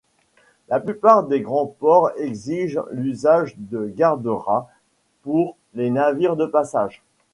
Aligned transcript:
La 0.67 0.79
plupart 0.79 1.27
des 1.27 1.41
grands 1.41 1.67
ports 1.77 2.09
exigent 2.17 2.83
l'usage 2.89 3.53
de 3.59 3.85
garde-rats 3.85 4.67
pour 5.21 5.57
les 5.75 5.91
navires 5.91 6.35
de 6.35 6.47
passage. 6.47 7.03